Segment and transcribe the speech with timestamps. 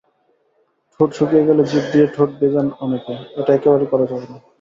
[0.93, 4.37] ঠোঁট শুকিয়ে গেলে জিব দিয়ে ঠোঁট ভেজান অনেকে, এটি একেবারেই করা যাবে না।